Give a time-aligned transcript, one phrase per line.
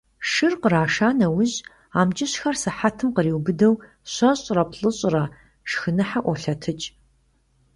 [0.29, 1.55] Шыр къраша нэужь,
[1.99, 3.73] амкӀыщхэр сыхьэтым къриубыдэу
[4.13, 5.23] щэщӏрэ-плӏыщӏрэ
[5.69, 6.87] шхыныхьэ ӀуолъэтыкӀ.